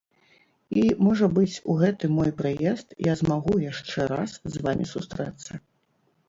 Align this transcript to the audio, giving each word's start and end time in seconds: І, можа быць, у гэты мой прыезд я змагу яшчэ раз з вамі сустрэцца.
І, 0.83 0.85
можа 1.07 1.27
быць, 1.35 1.57
у 1.73 1.75
гэты 1.81 2.09
мой 2.17 2.31
прыезд 2.39 2.97
я 3.09 3.13
змагу 3.21 3.53
яшчэ 3.65 4.09
раз 4.15 4.31
з 4.55 4.65
вамі 4.65 4.89
сустрэцца. 4.95 5.51